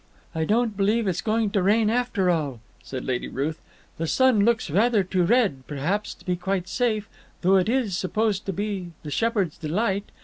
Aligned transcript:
"I 0.33 0.45
don't 0.45 0.75
believe 0.75 1.07
it's 1.07 1.21
going 1.21 1.51
to 1.51 1.61
rain 1.61 1.87
after 1.87 2.31
all," 2.31 2.59
said 2.81 3.05
Lady 3.05 3.27
Ruth. 3.27 3.61
"The 3.99 4.07
sun 4.07 4.43
looks 4.43 4.71
rather 4.71 5.03
too 5.03 5.21
red, 5.23 5.61
perhaps, 5.67 6.15
to 6.15 6.25
be 6.25 6.35
quite 6.35 6.67
safe, 6.67 7.07
though 7.41 7.57
it 7.57 7.69
is 7.69 7.95
supposed 7.95 8.47
to 8.47 8.51
be 8.53 8.93
the 9.03 9.11
shepherd's 9.11 9.59
delight. 9.59 10.05